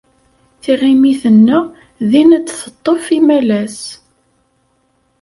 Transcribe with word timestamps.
Tiɣimit-nneɣ 0.61 1.63
din 2.09 2.29
ad 2.37 2.45
teṭṭef 2.47 3.05
imalas. 3.17 3.79